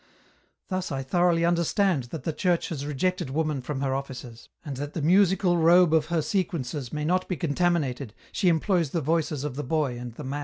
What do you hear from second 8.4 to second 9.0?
employs